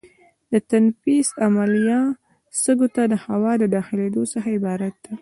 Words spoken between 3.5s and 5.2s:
د داخلېدو څخه عبارت ده.